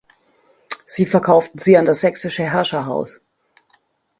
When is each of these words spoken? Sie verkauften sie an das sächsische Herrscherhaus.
Sie 0.87 1.05
verkauften 1.05 1.59
sie 1.59 1.77
an 1.77 1.85
das 1.85 2.01
sächsische 2.01 2.41
Herrscherhaus. 2.41 3.21